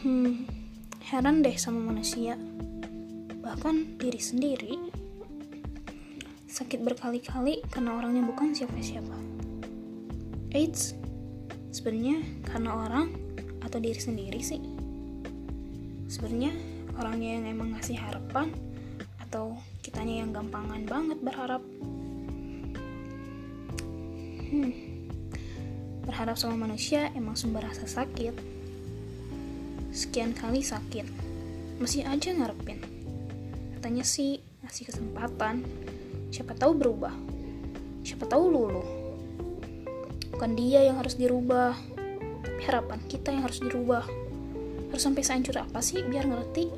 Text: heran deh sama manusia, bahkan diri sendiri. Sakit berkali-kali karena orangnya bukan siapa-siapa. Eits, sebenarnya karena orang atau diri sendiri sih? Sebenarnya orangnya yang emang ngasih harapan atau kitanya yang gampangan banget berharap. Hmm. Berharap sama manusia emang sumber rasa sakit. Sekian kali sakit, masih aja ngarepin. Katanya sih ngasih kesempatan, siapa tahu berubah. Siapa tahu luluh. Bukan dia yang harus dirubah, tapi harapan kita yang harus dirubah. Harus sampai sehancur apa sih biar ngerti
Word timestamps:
heran 0.00 1.44
deh 1.44 1.52
sama 1.60 1.92
manusia, 1.92 2.32
bahkan 3.44 4.00
diri 4.00 4.16
sendiri. 4.16 4.74
Sakit 6.48 6.80
berkali-kali 6.80 7.60
karena 7.68 8.00
orangnya 8.00 8.24
bukan 8.24 8.56
siapa-siapa. 8.56 9.12
Eits, 10.56 10.96
sebenarnya 11.68 12.24
karena 12.48 12.80
orang 12.80 13.12
atau 13.60 13.76
diri 13.76 14.00
sendiri 14.00 14.40
sih? 14.40 14.60
Sebenarnya 16.08 16.56
orangnya 16.96 17.36
yang 17.36 17.44
emang 17.52 17.76
ngasih 17.76 18.00
harapan 18.00 18.50
atau 19.28 19.60
kitanya 19.84 20.24
yang 20.24 20.32
gampangan 20.32 20.88
banget 20.88 21.18
berharap. 21.20 21.62
Hmm. 24.48 24.72
Berharap 26.08 26.40
sama 26.40 26.56
manusia 26.56 27.12
emang 27.12 27.36
sumber 27.36 27.68
rasa 27.68 27.84
sakit. 27.84 28.59
Sekian 29.90 30.30
kali 30.30 30.62
sakit, 30.62 31.06
masih 31.82 32.06
aja 32.06 32.30
ngarepin. 32.30 32.78
Katanya 33.74 34.06
sih 34.06 34.38
ngasih 34.62 34.86
kesempatan, 34.86 35.66
siapa 36.30 36.54
tahu 36.54 36.78
berubah. 36.78 37.14
Siapa 38.06 38.30
tahu 38.30 38.44
luluh. 38.54 38.86
Bukan 40.30 40.54
dia 40.54 40.86
yang 40.86 41.02
harus 41.02 41.18
dirubah, 41.18 41.74
tapi 42.46 42.60
harapan 42.64 43.02
kita 43.10 43.34
yang 43.34 43.42
harus 43.42 43.58
dirubah. 43.58 44.06
Harus 44.94 45.02
sampai 45.02 45.26
sehancur 45.26 45.58
apa 45.58 45.82
sih 45.82 46.06
biar 46.06 46.26
ngerti 46.26 46.70